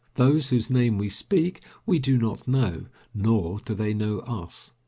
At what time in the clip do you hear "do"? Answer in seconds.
1.99-2.17, 3.63-3.75